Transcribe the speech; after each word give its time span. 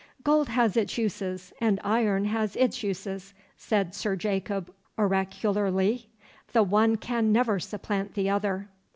'Gold 0.23 0.49
has 0.49 0.75
its 0.75 0.97
uses, 0.97 1.53
and 1.61 1.79
iron 1.83 2.25
has 2.25 2.55
its 2.55 2.81
uses,' 2.81 3.35
said 3.55 3.93
Sir 3.93 4.15
Jacob 4.15 4.73
oracularly. 4.97 6.07
'The 6.53 6.63
one 6.63 6.95
can 6.95 7.31
never 7.31 7.59
supplant 7.59 8.15
the 8.15 8.27
other. 8.27 8.67